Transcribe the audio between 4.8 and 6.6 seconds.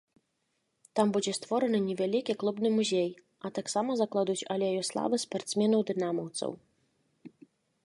славы спартсменаў-дынамаўцаў.